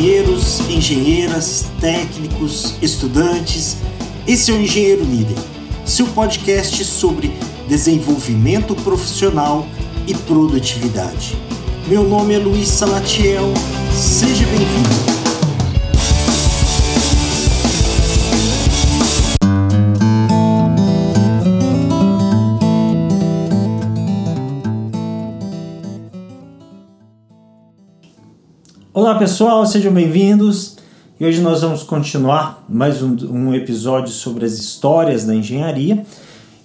engenheiros, 0.00 0.60
engenheiras, 0.70 1.66
técnicos, 1.78 2.74
estudantes. 2.80 3.76
Esse 4.26 4.50
é 4.50 4.54
o 4.54 4.60
Engenheiro 4.60 5.04
Líder, 5.04 5.36
seu 5.84 6.06
podcast 6.06 6.82
sobre 6.86 7.30
desenvolvimento 7.68 8.74
profissional 8.76 9.66
e 10.06 10.14
produtividade. 10.14 11.36
Meu 11.86 12.02
nome 12.02 12.32
é 12.32 12.38
Luiz 12.38 12.68
Salatiel, 12.68 13.52
seja 13.92 14.46
bem-vindo. 14.46 15.19
Olá 28.92 29.14
pessoal, 29.14 29.64
sejam 29.66 29.92
bem-vindos. 29.92 30.76
E 31.20 31.24
hoje 31.24 31.40
nós 31.40 31.60
vamos 31.60 31.84
continuar 31.84 32.64
mais 32.68 33.00
um, 33.00 33.16
um, 33.30 33.54
episódio 33.54 34.12
sobre 34.12 34.44
as 34.44 34.54
histórias 34.54 35.24
da 35.24 35.32
engenharia. 35.32 36.04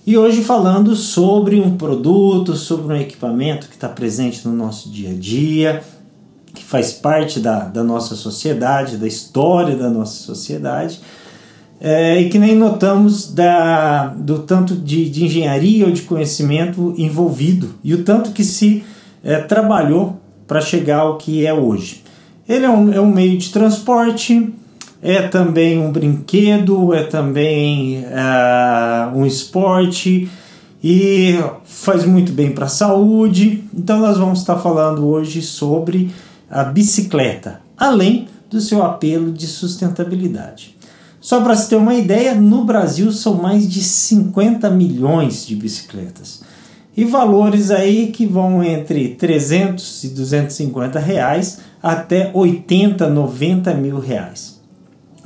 E 0.08 0.18
hoje 0.18 0.42
falando 0.42 0.96
sobre 0.96 1.60
um 1.60 1.78
produto, 1.78 2.56
sobre 2.56 2.96
um 2.96 2.98
equipamento 2.98 3.68
que 3.68 3.76
está 3.76 3.88
presente 3.88 4.48
no 4.48 4.56
nosso 4.56 4.90
dia 4.90 5.12
a 5.12 5.14
dia, 5.14 5.84
que 6.52 6.64
faz 6.64 6.94
parte 6.94 7.40
da, 7.40 7.60
da 7.66 7.84
nossa 7.84 8.16
sociedade, 8.16 8.98
da 8.98 9.06
história 9.06 9.76
da 9.76 9.92
nossa 9.92 10.24
sociedade, 10.24 11.00
é, 11.80 12.20
e 12.20 12.30
que 12.30 12.40
nem 12.40 12.56
notamos 12.56 13.32
da, 13.32 14.08
do 14.08 14.40
tanto 14.40 14.74
de, 14.74 15.12
de, 15.12 15.26
engenharia 15.26 15.86
ou 15.86 15.92
de 15.92 16.02
conhecimento 16.02 16.92
envolvido 16.98 17.76
e 17.84 17.94
o 17.94 18.04
tanto 18.04 18.32
que 18.32 18.44
se 18.44 18.84
é, 19.24 19.38
trabalhou 19.38 20.20
para 20.48 20.60
chegar 20.60 21.02
ao 21.02 21.18
que 21.18 21.46
é 21.46 21.54
hoje. 21.54 22.05
Ele 22.48 22.66
é 22.66 22.70
um, 22.70 22.94
é 22.94 23.02
um 23.02 23.12
meio 23.12 23.38
de 23.38 23.50
transporte, 23.50 24.54
é 25.02 25.28
também 25.28 25.80
um 25.80 25.92
brinquedo, 25.92 26.94
é 26.94 27.04
também 27.04 28.04
uh, 28.06 29.18
um 29.18 29.26
esporte 29.26 30.30
e 30.84 31.40
faz 31.64 32.06
muito 32.06 32.32
bem 32.32 32.52
para 32.52 32.66
a 32.66 32.70
saúde. 32.70 33.64
Então, 33.74 34.00
nós 34.00 34.18
vamos 34.18 34.40
estar 34.40 34.58
falando 34.58 35.08
hoje 35.08 35.42
sobre 35.42 36.12
a 36.50 36.64
bicicleta, 36.64 37.62
além 37.76 38.28
do 38.50 38.62
seu 38.62 38.84
apelo 38.84 39.32
de 39.32 39.48
sustentabilidade. 39.48 40.76
Só 41.20 41.42
para 41.42 41.56
se 41.56 41.70
ter 41.70 41.76
uma 41.76 41.96
ideia, 41.96 42.36
no 42.36 42.64
Brasil 42.64 43.12
são 43.12 43.34
mais 43.34 43.68
de 43.68 43.82
50 43.82 44.70
milhões 44.70 45.48
de 45.48 45.56
bicicletas 45.56 46.42
e 46.96 47.04
valores 47.04 47.72
aí 47.72 48.08
que 48.08 48.26
vão 48.26 48.64
entre 48.64 49.10
300 49.16 50.04
e 50.06 50.10
250 50.10 51.00
reais 51.00 51.60
até 51.82 52.32
80, 52.34 53.10
90 53.10 53.74
mil 53.74 54.00
reais. 54.00 54.62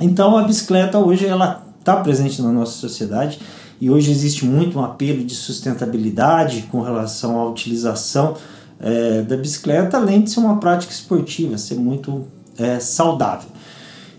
Então 0.00 0.36
a 0.36 0.42
bicicleta 0.42 0.98
hoje 0.98 1.26
ela 1.26 1.64
está 1.78 1.96
presente 1.96 2.42
na 2.42 2.50
nossa 2.50 2.72
sociedade 2.72 3.38
e 3.80 3.88
hoje 3.88 4.10
existe 4.10 4.44
muito 4.44 4.78
um 4.78 4.84
apelo 4.84 5.24
de 5.24 5.34
sustentabilidade 5.34 6.66
com 6.70 6.82
relação 6.82 7.38
à 7.38 7.48
utilização 7.48 8.36
é, 8.78 9.22
da 9.22 9.36
bicicleta, 9.36 9.96
além 9.96 10.22
de 10.22 10.30
ser 10.30 10.40
uma 10.40 10.58
prática 10.58 10.92
esportiva, 10.92 11.56
ser 11.56 11.76
muito 11.76 12.26
é, 12.58 12.78
saudável. 12.80 13.48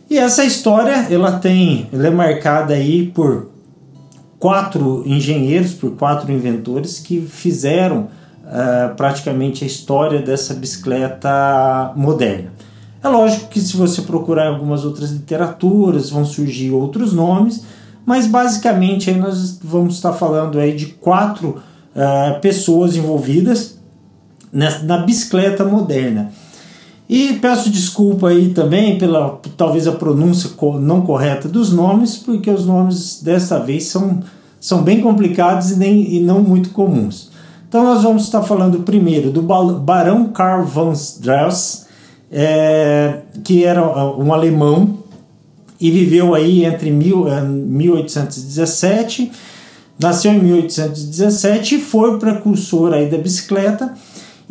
E 0.10 0.18
essa 0.18 0.44
história 0.44 1.08
ela 1.10 1.40
tem, 1.40 1.88
ela 1.94 2.08
é 2.08 2.10
marcada 2.10 2.74
aí 2.74 3.08
por 3.08 3.51
quatro 4.42 5.04
engenheiros, 5.06 5.76
por 5.76 5.92
quatro 5.92 6.32
inventores 6.32 6.98
que 6.98 7.22
fizeram 7.22 8.08
uh, 8.44 8.96
praticamente 8.98 9.64
a 9.64 9.68
história 9.68 10.20
dessa 10.20 10.56
bicicleta 10.56 11.94
moderna. 11.96 12.52
É 13.04 13.08
lógico 13.08 13.50
que 13.50 13.62
se 13.62 13.78
você 13.78 14.02
procurar 14.02 14.48
algumas 14.48 14.84
outras 14.84 15.12
literaturas 15.12 16.10
vão 16.10 16.26
surgir 16.26 16.72
outros 16.72 17.14
nomes, 17.14 17.64
mas 18.04 18.26
basicamente 18.26 19.12
aí 19.12 19.16
nós 19.16 19.60
vamos 19.64 19.96
estar 19.96 20.14
falando 20.14 20.58
aí 20.58 20.76
de 20.76 20.88
quatro 20.88 21.62
uh, 21.96 22.40
pessoas 22.42 22.96
envolvidas 22.96 23.78
nessa, 24.52 24.84
na 24.84 24.98
bicicleta 24.98 25.64
moderna. 25.64 26.32
E 27.12 27.34
peço 27.34 27.70
desculpa 27.70 28.30
aí 28.30 28.54
também 28.54 28.98
pela 28.98 29.38
talvez 29.58 29.86
a 29.86 29.92
pronúncia 29.92 30.52
não 30.80 31.02
correta 31.02 31.50
dos 31.50 31.74
nomes, 31.74 32.16
porque 32.16 32.50
os 32.50 32.66
nomes 32.66 33.22
dessa 33.22 33.60
vez 33.60 33.88
são, 33.88 34.22
são 34.62 34.82
bem 34.82 35.02
complicados 35.02 35.72
e, 35.72 35.76
nem, 35.76 36.16
e 36.16 36.22
não 36.22 36.42
muito 36.42 36.70
comuns. 36.70 37.30
Então 37.68 37.84
nós 37.84 38.04
vamos 38.04 38.24
estar 38.24 38.42
falando 38.44 38.84
primeiro 38.84 39.30
do 39.30 39.42
Barão 39.42 40.30
Karl 40.30 40.64
von 40.64 40.94
Strauss, 40.94 41.86
é, 42.32 43.18
que 43.44 43.66
era 43.66 43.86
um 44.18 44.34
alemão 44.34 45.00
e 45.82 45.92
viveu 45.92 46.34
aí 46.34 46.64
entre 46.64 46.92
mil, 46.92 47.26
1817, 47.26 49.24
eh, 49.24 49.36
nasceu 50.00 50.32
em 50.32 50.40
1817 50.40 51.76
e 51.76 51.82
foi 51.82 52.18
precursor 52.18 52.94
aí 52.94 53.10
da 53.10 53.18
bicicleta 53.18 53.94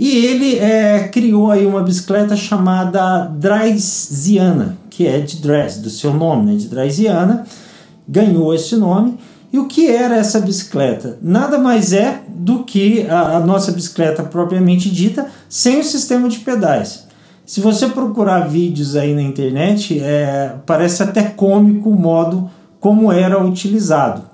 e 0.03 0.25
ele 0.25 0.59
é, 0.59 1.09
criou 1.09 1.51
aí 1.51 1.67
uma 1.67 1.83
bicicleta 1.83 2.35
chamada 2.35 3.27
Draisiana, 3.27 4.79
que 4.89 5.07
é 5.07 5.21
de 5.21 5.37
Dres, 5.43 5.77
do 5.77 5.91
seu 5.91 6.15
nome, 6.15 6.51
né, 6.51 6.57
de 6.57 6.69
Draisiana, 6.69 7.45
ganhou 8.09 8.55
esse 8.55 8.77
nome. 8.77 9.19
E 9.53 9.59
o 9.59 9.67
que 9.67 9.91
era 9.91 10.17
essa 10.17 10.41
bicicleta? 10.41 11.19
Nada 11.21 11.59
mais 11.59 11.93
é 11.93 12.23
do 12.29 12.65
que 12.65 13.07
a, 13.11 13.37
a 13.37 13.41
nossa 13.41 13.73
bicicleta 13.73 14.23
propriamente 14.23 14.89
dita, 14.89 15.27
sem 15.51 15.81
o 15.81 15.85
sistema 15.85 16.31
de 16.31 16.39
pedais. 16.39 17.07
Se 17.45 17.61
você 17.61 17.87
procurar 17.87 18.49
vídeos 18.49 18.97
aí 18.97 19.15
na 19.15 19.21
internet, 19.21 20.01
é, 20.01 20.55
parece 20.65 21.03
até 21.03 21.25
cômico 21.25 21.91
o 21.91 22.01
modo 22.01 22.51
como 22.81 23.13
era 23.13 23.45
utilizado. 23.45 24.30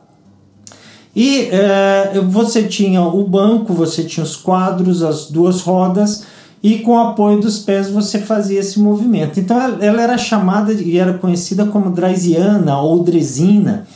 E 1.17 1.49
é, 1.51 2.21
você 2.29 2.65
tinha 2.65 3.01
o 3.01 3.25
banco, 3.27 3.73
você 3.73 4.05
tinha 4.05 4.23
os 4.23 4.37
quadros, 4.37 5.03
as 5.03 5.31
duas 5.31 5.63
rodas, 5.63 6.25
e 6.63 6.81
com 6.81 6.93
o 6.93 6.99
apoio 6.99 7.41
dos 7.41 7.59
pés 7.59 7.89
você 7.89 8.19
fazia 8.19 8.61
esse 8.61 8.79
movimento. 8.79 9.41
Então 9.41 9.59
ela 9.81 10.03
era 10.03 10.19
chamada 10.19 10.75
e 10.75 10.99
era 10.99 11.15
conhecida 11.15 11.65
como 11.65 11.91
Draisiana 11.91 12.79
ou 12.79 13.03
Dresina, 13.03 13.87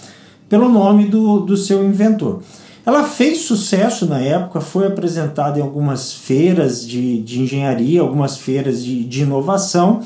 pelo 0.48 0.70
nome 0.70 1.08
do, 1.08 1.40
do 1.40 1.58
seu 1.58 1.84
inventor. 1.84 2.40
Ela 2.86 3.04
fez 3.04 3.42
sucesso 3.42 4.06
na 4.06 4.18
época, 4.18 4.62
foi 4.62 4.86
apresentada 4.86 5.58
em 5.58 5.62
algumas 5.62 6.14
feiras 6.14 6.86
de, 6.86 7.20
de 7.20 7.42
engenharia, 7.42 8.00
algumas 8.00 8.38
feiras 8.38 8.82
de, 8.82 9.04
de 9.04 9.22
inovação 9.22 10.00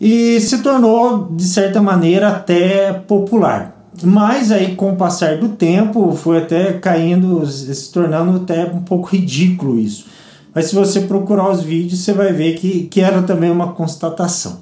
e 0.00 0.40
se 0.40 0.58
tornou, 0.58 1.28
de 1.30 1.44
certa 1.44 1.80
maneira, 1.80 2.30
até 2.30 2.92
popular. 2.92 3.79
Mas 4.02 4.52
aí, 4.52 4.76
com 4.76 4.92
o 4.92 4.96
passar 4.96 5.38
do 5.38 5.48
tempo, 5.48 6.12
foi 6.12 6.38
até 6.38 6.74
caindo, 6.74 7.44
se 7.46 7.92
tornando 7.92 8.36
até 8.36 8.64
um 8.64 8.82
pouco 8.82 9.08
ridículo 9.08 9.78
isso. 9.78 10.06
Mas 10.54 10.66
se 10.66 10.74
você 10.74 11.02
procurar 11.02 11.50
os 11.50 11.62
vídeos, 11.62 12.00
você 12.00 12.12
vai 12.12 12.32
ver 12.32 12.54
que, 12.54 12.84
que 12.84 13.00
era 13.00 13.22
também 13.22 13.50
uma 13.50 13.72
constatação. 13.72 14.60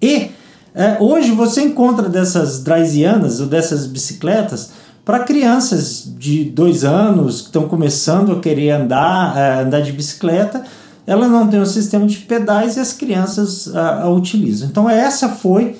E 0.00 0.30
é, 0.74 0.96
hoje 1.00 1.30
você 1.32 1.62
encontra 1.62 2.08
dessas 2.08 2.62
draisianas 2.62 3.40
ou 3.40 3.46
dessas 3.46 3.86
bicicletas 3.86 4.70
para 5.04 5.20
crianças 5.20 6.10
de 6.18 6.44
dois 6.44 6.84
anos 6.84 7.40
que 7.40 7.46
estão 7.48 7.68
começando 7.68 8.32
a 8.32 8.40
querer 8.40 8.70
andar, 8.70 9.36
é, 9.36 9.62
andar 9.62 9.80
de 9.80 9.92
bicicleta. 9.92 10.62
Ela 11.06 11.28
não 11.28 11.48
tem 11.48 11.60
um 11.60 11.66
sistema 11.66 12.06
de 12.06 12.18
pedais 12.18 12.76
e 12.76 12.80
as 12.80 12.92
crianças 12.92 13.74
a, 13.74 14.02
a 14.02 14.10
utilizam. 14.10 14.68
Então 14.68 14.88
essa 14.88 15.28
foi 15.28 15.76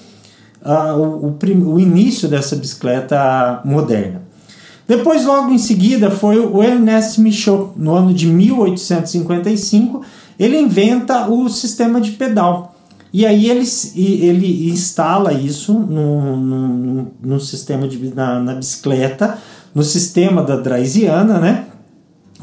uh, 0.64 0.96
o, 0.96 1.26
o, 1.28 1.72
o, 1.74 1.80
início 1.80 2.28
dessa 2.28 2.56
bicicleta 2.56 3.60
moderna. 3.64 4.22
Depois, 4.86 5.24
logo 5.24 5.52
em 5.52 5.58
seguida, 5.58 6.10
foi 6.10 6.38
o 6.38 6.62
Ernest 6.62 7.20
Michaud, 7.20 7.72
no 7.76 7.94
ano 7.94 8.12
de 8.12 8.26
1855, 8.26 10.02
ele 10.38 10.58
inventa 10.58 11.28
o 11.28 11.48
sistema 11.48 12.00
de 12.00 12.12
pedal. 12.12 12.74
E 13.12 13.26
aí 13.26 13.50
ele, 13.50 13.64
ele 13.96 14.70
instala 14.70 15.32
isso 15.32 15.74
no, 15.74 16.36
no, 16.36 17.06
no 17.20 17.40
sistema 17.40 17.88
de, 17.88 18.14
na, 18.14 18.40
na, 18.40 18.54
bicicleta, 18.54 19.38
no 19.74 19.82
sistema 19.82 20.42
da 20.42 20.56
Draisiana, 20.56 21.38
né? 21.38 21.66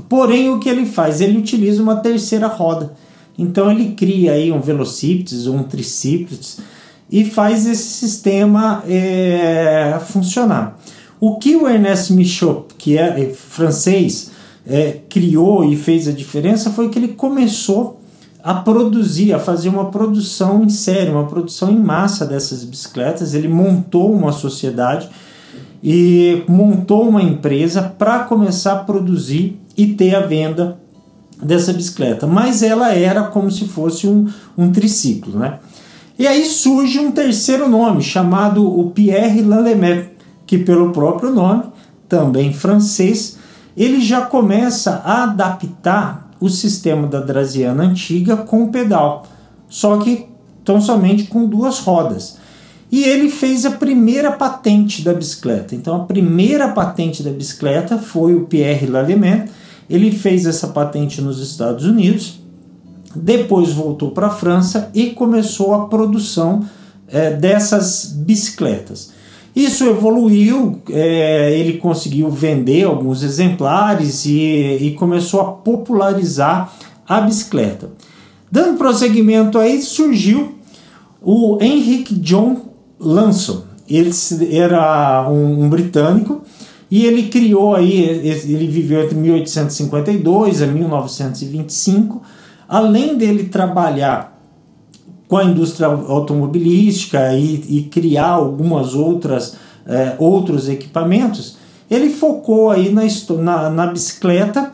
Porém, 0.09 0.49
o 0.49 0.59
que 0.59 0.69
ele 0.69 0.85
faz? 0.85 1.21
Ele 1.21 1.37
utiliza 1.37 1.81
uma 1.81 1.97
terceira 1.97 2.47
roda. 2.47 2.93
Então 3.37 3.71
ele 3.71 3.93
cria 3.93 4.33
aí 4.33 4.51
um 4.51 4.59
velocípedes 4.59 5.47
ou 5.47 5.55
um 5.55 5.63
tricípedes 5.63 6.59
e 7.11 7.25
faz 7.25 7.65
esse 7.65 7.89
sistema 7.89 8.83
é, 8.87 9.97
funcionar. 10.07 10.77
O 11.19 11.37
que 11.37 11.55
o 11.55 11.67
Ernest 11.67 12.13
Michaud, 12.13 12.65
que 12.77 12.97
é, 12.97 13.21
é 13.21 13.33
francês, 13.33 14.31
é, 14.65 14.99
criou 15.09 15.63
e 15.63 15.75
fez 15.75 16.07
a 16.07 16.11
diferença 16.11 16.69
foi 16.71 16.89
que 16.89 16.99
ele 16.99 17.09
começou 17.09 17.99
a 18.43 18.53
produzir, 18.53 19.33
a 19.33 19.39
fazer 19.39 19.69
uma 19.69 19.85
produção 19.85 20.63
em 20.63 20.69
série, 20.69 21.09
uma 21.09 21.25
produção 21.25 21.71
em 21.71 21.79
massa 21.79 22.25
dessas 22.25 22.63
bicicletas. 22.63 23.33
Ele 23.33 23.47
montou 23.47 24.13
uma 24.13 24.31
sociedade 24.31 25.09
e 25.83 26.43
montou 26.47 27.07
uma 27.07 27.21
empresa 27.21 27.81
para 27.81 28.19
começar 28.19 28.73
a 28.73 28.83
produzir 28.83 29.59
e 29.75 29.87
ter 29.87 30.15
a 30.15 30.21
venda 30.21 30.77
dessa 31.41 31.71
bicicleta. 31.73 32.27
Mas 32.27 32.63
ela 32.63 32.93
era 32.93 33.23
como 33.23 33.49
se 33.49 33.67
fosse 33.67 34.07
um, 34.07 34.27
um 34.57 34.71
triciclo, 34.71 35.37
né? 35.37 35.59
E 36.17 36.25
aí 36.25 36.45
surge 36.45 36.99
um 36.99 37.11
terceiro 37.11 37.69
nome, 37.69 38.01
chamado 38.01 38.67
o 38.67 38.89
Pierre 38.91 39.41
Lallemais, 39.41 40.07
que 40.45 40.57
pelo 40.57 40.91
próprio 40.91 41.31
nome, 41.31 41.65
também 42.09 42.53
francês, 42.53 43.37
ele 43.75 44.01
já 44.01 44.21
começa 44.21 45.01
a 45.05 45.23
adaptar 45.23 46.31
o 46.39 46.49
sistema 46.49 47.07
da 47.07 47.19
Draziana 47.19 47.83
antiga 47.83 48.37
com 48.37 48.71
pedal, 48.71 49.27
só 49.69 49.97
que 49.97 50.27
tão 50.65 50.81
somente 50.81 51.25
com 51.25 51.45
duas 51.45 51.79
rodas. 51.79 52.37
E 52.91 53.03
ele 53.03 53.29
fez 53.29 53.65
a 53.65 53.71
primeira 53.71 54.31
patente 54.31 55.03
da 55.03 55.13
bicicleta. 55.13 55.75
Então, 55.75 55.95
a 55.95 56.05
primeira 56.05 56.69
patente 56.69 57.21
da 57.21 57.31
bicicleta 57.31 57.97
foi 57.97 58.33
o 58.33 58.45
Pierre 58.45 58.87
Lallemais. 58.87 59.49
Ele 59.89 60.11
fez 60.11 60.45
essa 60.45 60.69
patente 60.69 61.21
nos 61.21 61.41
Estados 61.41 61.85
Unidos, 61.85 62.39
depois 63.15 63.71
voltou 63.71 64.11
para 64.11 64.27
a 64.27 64.31
França 64.31 64.89
e 64.93 65.11
começou 65.11 65.73
a 65.73 65.87
produção 65.87 66.65
é, 67.07 67.31
dessas 67.31 68.13
bicicletas. 68.15 69.11
Isso 69.55 69.85
evoluiu, 69.85 70.81
é, 70.91 71.57
ele 71.57 71.79
conseguiu 71.79 72.29
vender 72.29 72.83
alguns 72.83 73.23
exemplares 73.23 74.25
e, 74.25 74.77
e 74.81 74.95
começou 74.95 75.41
a 75.41 75.45
popularizar 75.45 76.71
a 77.07 77.21
bicicleta. 77.21 77.89
Dando 78.51 78.77
prosseguimento 78.77 79.57
aí, 79.57 79.81
surgiu 79.81 80.55
o 81.21 81.57
Henrik 81.59 82.13
John 82.15 82.69
Lanson. 82.99 83.63
Ele 83.89 84.11
era 84.51 85.27
um, 85.29 85.63
um 85.63 85.69
britânico 85.69 86.41
e 86.91 87.05
ele 87.05 87.23
criou 87.23 87.75
aí, 87.75 88.03
ele 88.03 88.67
viveu 88.67 89.03
entre 89.03 89.15
1852 89.15 90.61
a 90.61 90.67
1925. 90.67 92.21
Além 92.67 93.17
dele 93.17 93.45
trabalhar 93.45 94.37
com 95.27 95.37
a 95.37 95.43
indústria 95.43 95.87
automobilística 95.87 97.33
e, 97.33 97.77
e 97.77 97.83
criar 97.83 98.29
algumas 98.29 98.93
outras 98.93 99.55
é, 99.85 100.15
outros 100.19 100.67
equipamentos, 100.67 101.57
ele 101.89 102.09
focou 102.09 102.69
aí 102.69 102.91
na, 102.91 103.03
na, 103.41 103.69
na 103.69 103.87
bicicleta 103.87 104.73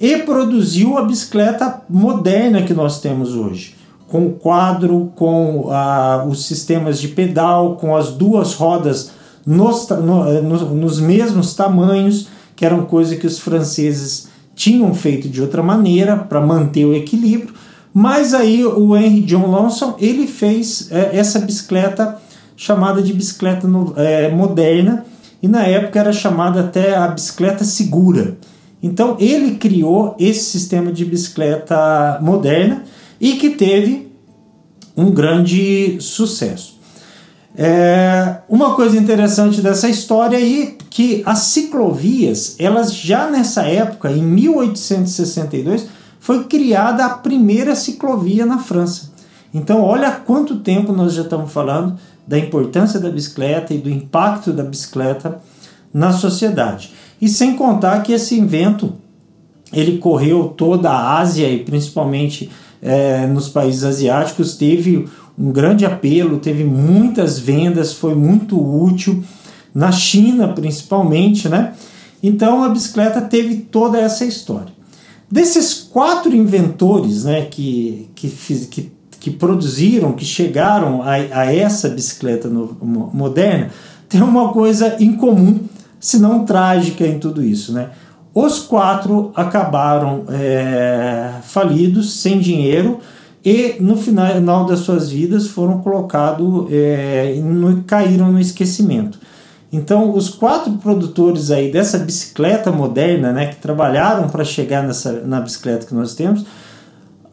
e 0.00 0.18
produziu 0.18 0.98
a 0.98 1.02
bicicleta 1.02 1.82
moderna 1.88 2.62
que 2.62 2.74
nós 2.74 3.00
temos 3.00 3.34
hoje 3.34 3.78
com 4.08 4.26
o 4.26 4.32
quadro, 4.32 5.12
com 5.14 5.68
ah, 5.70 6.24
os 6.26 6.46
sistemas 6.46 6.98
de 6.98 7.08
pedal, 7.08 7.76
com 7.76 7.94
as 7.94 8.10
duas 8.10 8.54
rodas 8.54 9.10
nos, 9.46 9.88
no, 9.88 10.42
no, 10.42 10.74
nos 10.74 10.98
mesmos 10.98 11.54
tamanhos, 11.54 12.28
que 12.56 12.64
eram 12.64 12.86
coisa 12.86 13.16
que 13.16 13.26
os 13.26 13.38
franceses 13.38 14.27
tinham 14.58 14.92
feito 14.92 15.28
de 15.28 15.40
outra 15.40 15.62
maneira 15.62 16.16
para 16.16 16.40
manter 16.40 16.84
o 16.84 16.92
equilíbrio. 16.92 17.54
Mas 17.94 18.34
aí 18.34 18.64
o 18.64 18.96
Henry 18.96 19.22
John 19.22 19.46
Lawson 19.46 19.94
ele 20.00 20.26
fez 20.26 20.88
é, 20.90 21.16
essa 21.16 21.38
bicicleta 21.38 22.20
chamada 22.56 23.00
de 23.00 23.12
bicicleta 23.12 23.68
no, 23.68 23.94
é, 23.96 24.28
moderna 24.28 25.06
e 25.40 25.46
na 25.46 25.62
época 25.62 26.00
era 26.00 26.12
chamada 26.12 26.60
até 26.60 26.96
a 26.96 27.06
bicicleta 27.06 27.64
segura. 27.64 28.36
Então 28.82 29.16
ele 29.20 29.54
criou 29.54 30.16
esse 30.18 30.44
sistema 30.44 30.90
de 30.92 31.04
bicicleta 31.04 32.18
moderna 32.20 32.82
e 33.20 33.34
que 33.34 33.50
teve 33.50 34.08
um 34.96 35.12
grande 35.12 35.98
sucesso. 36.00 36.77
É, 37.60 38.36
uma 38.48 38.76
coisa 38.76 38.96
interessante 38.96 39.60
dessa 39.60 39.88
história 39.88 40.38
aí 40.38 40.78
que 40.88 41.24
as 41.26 41.40
ciclovias, 41.40 42.54
elas 42.56 42.94
já 42.94 43.28
nessa 43.28 43.62
época, 43.62 44.12
em 44.12 44.22
1862, 44.22 45.88
foi 46.20 46.44
criada 46.44 47.04
a 47.04 47.10
primeira 47.10 47.74
ciclovia 47.74 48.46
na 48.46 48.58
França. 48.58 49.10
Então, 49.52 49.82
olha 49.82 50.12
quanto 50.12 50.60
tempo 50.60 50.92
nós 50.92 51.14
já 51.14 51.22
estamos 51.22 51.50
falando 51.50 51.98
da 52.24 52.38
importância 52.38 53.00
da 53.00 53.10
bicicleta 53.10 53.74
e 53.74 53.78
do 53.78 53.90
impacto 53.90 54.52
da 54.52 54.62
bicicleta 54.62 55.40
na 55.92 56.12
sociedade. 56.12 56.92
E 57.20 57.28
sem 57.28 57.56
contar 57.56 58.04
que 58.04 58.12
esse 58.12 58.38
invento 58.38 58.92
ele 59.72 59.98
correu 59.98 60.54
toda 60.56 60.90
a 60.90 61.18
Ásia 61.18 61.50
e 61.50 61.64
principalmente 61.64 62.50
é, 62.80 63.26
nos 63.26 63.48
países 63.48 63.82
asiáticos, 63.82 64.56
teve 64.56 65.08
um 65.38 65.52
grande 65.52 65.86
apelo, 65.86 66.38
teve 66.38 66.64
muitas 66.64 67.38
vendas, 67.38 67.92
foi 67.92 68.14
muito 68.14 68.58
útil, 68.58 69.22
na 69.74 69.92
China 69.92 70.48
principalmente, 70.48 71.48
né? 71.48 71.74
Então 72.22 72.64
a 72.64 72.68
bicicleta 72.68 73.20
teve 73.20 73.56
toda 73.56 73.98
essa 73.98 74.24
história. 74.24 74.72
Desses 75.30 75.74
quatro 75.74 76.34
inventores 76.34 77.24
né, 77.24 77.42
que, 77.42 78.08
que, 78.14 78.28
que, 78.28 78.92
que 79.20 79.30
produziram, 79.30 80.12
que 80.12 80.24
chegaram 80.24 81.02
a, 81.02 81.12
a 81.12 81.54
essa 81.54 81.88
bicicleta 81.88 82.48
no, 82.48 82.76
moderna, 83.12 83.70
tem 84.08 84.22
uma 84.22 84.52
coisa 84.52 84.96
em 84.98 85.12
comum, 85.12 85.60
se 86.00 86.18
não 86.18 86.44
trágica 86.44 87.06
em 87.06 87.18
tudo 87.18 87.44
isso. 87.44 87.72
Né? 87.72 87.90
Os 88.34 88.58
quatro 88.60 89.30
acabaram 89.34 90.24
é, 90.30 91.34
falidos, 91.42 92.14
sem 92.14 92.40
dinheiro, 92.40 92.98
e 93.48 93.76
no 93.80 93.96
final 93.96 94.66
das 94.66 94.80
suas 94.80 95.08
vidas 95.08 95.46
foram 95.46 95.78
colocados, 95.78 96.66
é, 96.70 97.34
no, 97.42 97.82
caíram 97.84 98.30
no 98.30 98.38
esquecimento. 98.38 99.18
Então, 99.72 100.14
os 100.14 100.28
quatro 100.28 100.72
produtores 100.72 101.50
aí 101.50 101.72
dessa 101.72 101.96
bicicleta 101.96 102.70
moderna, 102.70 103.32
né, 103.32 103.46
que 103.46 103.56
trabalharam 103.56 104.28
para 104.28 104.44
chegar 104.44 104.82
nessa, 104.82 105.12
na 105.24 105.40
bicicleta 105.40 105.86
que 105.86 105.94
nós 105.94 106.14
temos, 106.14 106.44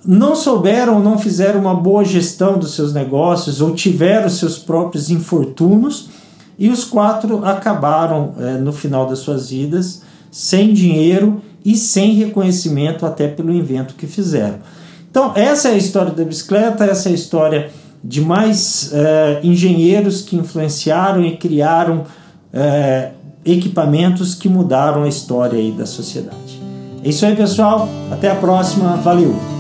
não 0.06 0.38
souberam, 0.38 1.02
não 1.02 1.20
fizeram 1.20 1.60
uma 1.60 1.76
boa 1.76 2.06
gestão 2.06 2.58
dos 2.58 2.76
seus 2.76 2.94
negócios 2.94 3.60
ou 3.60 3.76
tiveram 3.76 4.30
seus 4.30 4.58
próprios 4.58 5.10
infortúnios 5.10 6.10
e 6.58 6.70
os 6.70 6.86
quatro 6.86 7.44
acabaram 7.44 8.36
é, 8.40 8.54
no 8.54 8.72
final 8.72 9.06
das 9.06 9.20
suas 9.20 9.50
vidas 9.50 10.02
sem 10.32 10.74
dinheiro 10.74 11.42
e 11.66 11.76
sem 11.76 12.14
reconhecimento 12.14 13.06
até 13.06 13.28
pelo 13.28 13.52
invento 13.52 13.96
que 13.96 14.08
fizeram. 14.08 14.60
Então, 15.16 15.32
essa 15.34 15.70
é 15.70 15.72
a 15.72 15.78
história 15.78 16.12
da 16.12 16.26
bicicleta, 16.26 16.84
essa 16.84 17.08
é 17.08 17.14
a 17.14 17.16
história 17.16 17.70
de 18.04 18.20
mais 18.20 18.92
é, 18.92 19.40
engenheiros 19.44 20.22
que 20.22 20.36
influenciaram 20.36 21.24
e 21.24 21.38
criaram 21.38 22.04
é, 22.52 23.12
equipamentos 23.46 24.36
que 24.36 24.50
mudaram 24.50 25.04
a 25.04 25.08
história 25.08 25.58
aí 25.58 25.72
da 25.72 25.86
sociedade. 25.86 26.62
É 27.02 27.08
isso 27.08 27.26
aí, 27.26 27.34
pessoal. 27.34 27.88
Até 28.12 28.30
a 28.30 28.36
próxima. 28.36 28.98
Valeu! 28.98 29.55